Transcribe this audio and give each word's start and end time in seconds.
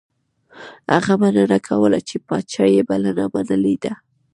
هغه 0.93 1.13
مننه 1.21 1.57
کوله 1.67 1.99
چې 2.07 2.15
پاچا 2.27 2.65
یې 2.75 2.81
بلنه 2.89 3.25
منلې 3.33 3.75
ده. 3.83 3.93